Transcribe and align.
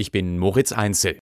Ich 0.00 0.10
bin 0.10 0.38
Moritz 0.38 0.72
Einzel. 0.72 1.18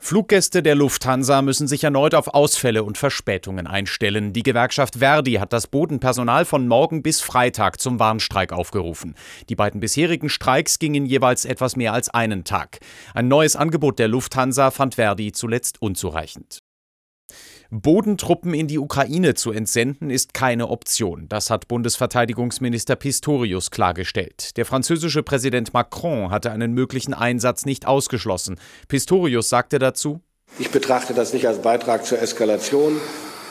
Fluggäste 0.00 0.64
der 0.64 0.74
Lufthansa 0.74 1.42
müssen 1.42 1.68
sich 1.68 1.84
erneut 1.84 2.12
auf 2.12 2.26
Ausfälle 2.34 2.82
und 2.82 2.98
Verspätungen 2.98 3.68
einstellen. 3.68 4.32
Die 4.32 4.42
Gewerkschaft 4.42 4.96
Verdi 4.96 5.34
hat 5.34 5.52
das 5.52 5.68
Bodenpersonal 5.68 6.44
von 6.44 6.66
morgen 6.66 7.04
bis 7.04 7.20
Freitag 7.20 7.80
zum 7.80 8.00
Warnstreik 8.00 8.52
aufgerufen. 8.52 9.14
Die 9.48 9.54
beiden 9.54 9.78
bisherigen 9.78 10.28
Streiks 10.28 10.80
gingen 10.80 11.06
jeweils 11.06 11.44
etwas 11.44 11.76
mehr 11.76 11.92
als 11.92 12.08
einen 12.08 12.42
Tag. 12.42 12.80
Ein 13.14 13.28
neues 13.28 13.54
Angebot 13.54 14.00
der 14.00 14.08
Lufthansa 14.08 14.72
fand 14.72 14.96
Verdi 14.96 15.30
zuletzt 15.30 15.80
unzureichend. 15.80 16.61
Bodentruppen 17.74 18.52
in 18.52 18.66
die 18.66 18.78
Ukraine 18.78 19.32
zu 19.32 19.50
entsenden, 19.50 20.10
ist 20.10 20.34
keine 20.34 20.68
Option. 20.68 21.24
Das 21.30 21.48
hat 21.48 21.68
Bundesverteidigungsminister 21.68 22.96
Pistorius 22.96 23.70
klargestellt. 23.70 24.58
Der 24.58 24.66
französische 24.66 25.22
Präsident 25.22 25.72
Macron 25.72 26.30
hatte 26.30 26.50
einen 26.50 26.74
möglichen 26.74 27.14
Einsatz 27.14 27.64
nicht 27.64 27.86
ausgeschlossen. 27.86 28.60
Pistorius 28.88 29.48
sagte 29.48 29.78
dazu, 29.78 30.20
ich 30.58 30.70
betrachte 30.70 31.14
das 31.14 31.32
nicht 31.32 31.48
als 31.48 31.62
Beitrag 31.62 32.04
zur 32.04 32.20
Eskalation. 32.20 33.00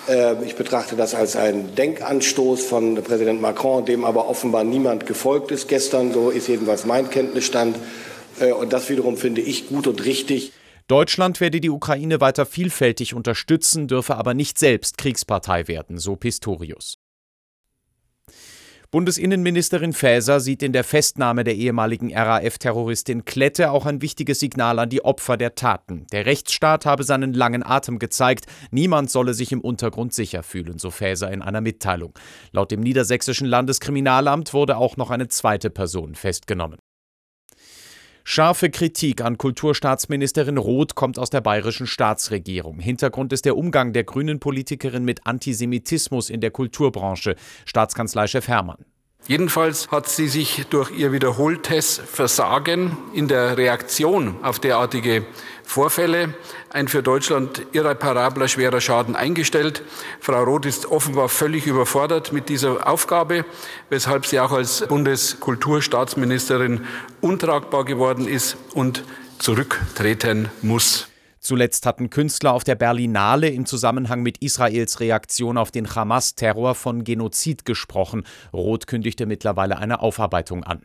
Äh, 0.07 0.35
ich 0.45 0.55
betrachte 0.55 0.95
das 0.95 1.15
als 1.15 1.35
einen 1.35 1.73
Denkanstoß 1.73 2.63
von 2.63 3.01
Präsident 3.03 3.41
Macron, 3.41 3.85
dem 3.85 4.05
aber 4.05 4.29
offenbar 4.29 4.63
niemand 4.63 5.07
gefolgt 5.07 5.49
ist 5.49 5.67
gestern. 5.67 6.13
So 6.13 6.29
ist 6.29 6.48
jedenfalls 6.48 6.85
mein 6.85 7.09
Kenntnisstand. 7.09 7.76
Äh, 8.40 8.51
und 8.51 8.71
das 8.71 8.88
wiederum 8.88 9.17
finde 9.17 9.41
ich 9.41 9.67
gut 9.67 9.88
und 9.88 10.05
richtig. 10.05 10.53
Deutschland 10.91 11.39
werde 11.39 11.61
die 11.61 11.69
Ukraine 11.69 12.19
weiter 12.19 12.45
vielfältig 12.45 13.13
unterstützen, 13.13 13.87
dürfe 13.87 14.17
aber 14.17 14.33
nicht 14.33 14.59
selbst 14.59 14.97
Kriegspartei 14.97 15.69
werden, 15.69 15.97
so 15.97 16.17
Pistorius. 16.17 16.97
Bundesinnenministerin 18.91 19.93
Faeser 19.93 20.41
sieht 20.41 20.61
in 20.61 20.73
der 20.73 20.83
Festnahme 20.83 21.45
der 21.45 21.55
ehemaligen 21.55 22.13
RAF-Terroristin 22.13 23.23
Klette 23.23 23.71
auch 23.71 23.85
ein 23.85 24.01
wichtiges 24.01 24.41
Signal 24.41 24.79
an 24.79 24.89
die 24.89 25.05
Opfer 25.05 25.37
der 25.37 25.55
Taten. 25.55 26.07
Der 26.11 26.25
Rechtsstaat 26.25 26.85
habe 26.85 27.05
seinen 27.05 27.33
langen 27.33 27.63
Atem 27.63 27.97
gezeigt, 27.97 28.48
niemand 28.71 29.09
solle 29.09 29.33
sich 29.33 29.53
im 29.53 29.61
Untergrund 29.61 30.13
sicher 30.13 30.43
fühlen, 30.43 30.77
so 30.77 30.91
Faeser 30.91 31.31
in 31.31 31.41
einer 31.41 31.61
Mitteilung. 31.61 32.11
Laut 32.51 32.70
dem 32.70 32.81
niedersächsischen 32.81 33.48
Landeskriminalamt 33.48 34.53
wurde 34.53 34.76
auch 34.76 34.98
noch 34.98 35.09
eine 35.09 35.29
zweite 35.29 35.70
Person 35.70 36.15
festgenommen. 36.15 36.79
Scharfe 38.34 38.70
Kritik 38.70 39.20
an 39.20 39.37
Kulturstaatsministerin 39.37 40.57
Roth 40.57 40.96
kommt 40.96 41.20
aus 41.20 41.29
der 41.32 41.41
bayerischen 41.41 41.85
Staatsregierung. 41.85 42.79
Hintergrund 42.79 43.34
ist 43.34 43.43
der 43.43 43.57
Umgang 43.57 43.91
der 43.91 44.05
grünen 44.05 44.40
Politikerin 44.40 45.04
mit 45.04 45.27
Antisemitismus 45.27 46.29
in 46.29 46.40
der 46.40 46.49
Kulturbranche. 46.49 47.35
Staatskanzleichef 47.65 48.48
Hermann. 48.48 48.85
Jedenfalls 49.27 49.91
hat 49.91 50.07
sie 50.07 50.29
sich 50.29 50.65
durch 50.70 50.91
ihr 50.91 51.12
wiederholtes 51.12 51.98
Versagen 51.98 52.96
in 53.13 53.27
der 53.27 53.57
Reaktion 53.57 54.38
auf 54.43 54.60
derartige 54.60 55.26
Vorfälle 55.71 56.33
ein 56.69 56.89
für 56.89 57.01
Deutschland 57.01 57.65
irreparabler 57.71 58.49
schwerer 58.49 58.81
Schaden 58.81 59.15
eingestellt. 59.15 59.83
Frau 60.19 60.43
Roth 60.43 60.65
ist 60.65 60.85
offenbar 60.85 61.29
völlig 61.29 61.65
überfordert 61.65 62.33
mit 62.33 62.49
dieser 62.49 62.89
Aufgabe, 62.89 63.45
weshalb 63.89 64.25
sie 64.25 64.41
auch 64.41 64.51
als 64.51 64.85
Bundeskulturstaatsministerin 64.85 66.81
untragbar 67.22 67.85
geworden 67.85 68.27
ist 68.27 68.57
und 68.73 69.05
zurücktreten 69.39 70.49
muss. 70.61 71.07
Zuletzt 71.39 71.85
hatten 71.85 72.09
Künstler 72.09 72.51
auf 72.51 72.66
der 72.66 72.75
Berlinale 72.75 73.47
im 73.47 73.66
Zusammenhang 73.66 74.23
mit 74.23 74.39
Israels 74.39 74.99
Reaktion 74.99 75.57
auf 75.57 75.72
den 75.72 75.95
Hamas-Terror 75.95 76.75
von 76.75 77.05
Genozid 77.05 77.63
gesprochen. 77.63 78.25
Roth 78.51 78.88
kündigte 78.88 79.25
mittlerweile 79.25 79.77
eine 79.77 80.01
Aufarbeitung 80.01 80.66
an. 80.66 80.81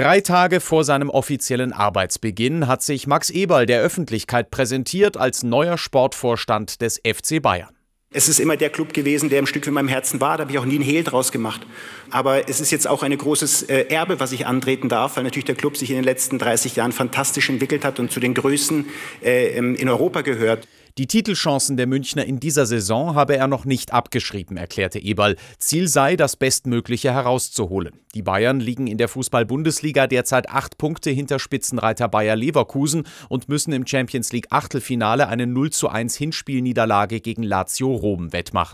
Drei 0.00 0.22
Tage 0.22 0.60
vor 0.60 0.82
seinem 0.82 1.10
offiziellen 1.10 1.74
Arbeitsbeginn 1.74 2.66
hat 2.66 2.82
sich 2.82 3.06
Max 3.06 3.28
Eberl 3.28 3.66
der 3.66 3.82
Öffentlichkeit 3.82 4.50
präsentiert 4.50 5.18
als 5.18 5.42
neuer 5.42 5.76
Sportvorstand 5.76 6.80
des 6.80 7.02
FC 7.06 7.42
Bayern. 7.42 7.76
Es 8.10 8.26
ist 8.26 8.40
immer 8.40 8.56
der 8.56 8.70
Club 8.70 8.94
gewesen, 8.94 9.28
der 9.28 9.40
im 9.40 9.46
Stück 9.46 9.66
in 9.66 9.74
meinem 9.74 9.88
Herzen 9.88 10.18
war. 10.22 10.38
Da 10.38 10.44
habe 10.44 10.52
ich 10.52 10.58
auch 10.58 10.64
nie 10.64 10.76
einen 10.76 10.84
Hehl 10.84 11.04
draus 11.04 11.32
gemacht. 11.32 11.66
Aber 12.08 12.48
es 12.48 12.62
ist 12.62 12.70
jetzt 12.70 12.88
auch 12.88 13.02
ein 13.02 13.14
großes 13.14 13.64
äh, 13.64 13.88
Erbe, 13.90 14.18
was 14.20 14.32
ich 14.32 14.46
antreten 14.46 14.88
darf, 14.88 15.16
weil 15.16 15.24
natürlich 15.24 15.44
der 15.44 15.54
Club 15.54 15.76
sich 15.76 15.90
in 15.90 15.96
den 15.96 16.04
letzten 16.04 16.38
30 16.38 16.76
Jahren 16.76 16.92
fantastisch 16.92 17.50
entwickelt 17.50 17.84
hat 17.84 18.00
und 18.00 18.10
zu 18.10 18.20
den 18.20 18.32
Größten 18.32 18.86
äh, 19.22 19.54
in 19.54 19.86
Europa 19.86 20.22
gehört. 20.22 20.66
Die 20.98 21.06
Titelchancen 21.06 21.76
der 21.76 21.86
Münchner 21.86 22.24
in 22.24 22.40
dieser 22.40 22.66
Saison 22.66 23.14
habe 23.14 23.36
er 23.36 23.46
noch 23.46 23.64
nicht 23.64 23.92
abgeschrieben, 23.92 24.56
erklärte 24.56 24.98
Eberl. 24.98 25.36
Ziel 25.58 25.88
sei, 25.88 26.16
das 26.16 26.36
Bestmögliche 26.36 27.12
herauszuholen. 27.12 28.00
Die 28.14 28.22
Bayern 28.22 28.58
liegen 28.58 28.86
in 28.86 28.98
der 28.98 29.08
Fußball-Bundesliga 29.08 30.06
derzeit 30.06 30.50
acht 30.50 30.78
Punkte 30.78 31.10
hinter 31.10 31.38
Spitzenreiter 31.38 32.08
Bayer 32.08 32.34
Leverkusen 32.34 33.04
und 33.28 33.48
müssen 33.48 33.72
im 33.72 33.86
Champions 33.86 34.32
League 34.32 34.48
Achtelfinale 34.50 35.28
eine 35.28 35.46
0 35.46 35.70
zu 35.70 35.88
1 35.88 36.16
Hinspielniederlage 36.16 37.20
gegen 37.20 37.44
Lazio 37.44 37.94
Rom 37.94 38.32
wettmachen. 38.32 38.68